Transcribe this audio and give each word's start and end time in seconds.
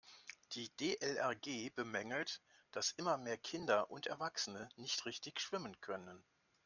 Die 0.53 0.69
DLRG 0.77 1.75
bemängelt, 1.75 2.41
dass 2.71 2.89
immer 2.89 3.19
mehr 3.19 3.37
Kinder 3.37 3.91
und 3.91 4.07
Erwachsene 4.07 4.67
nicht 4.75 5.05
richtig 5.05 5.39
schwimmen 5.39 5.79
können. 5.79 6.23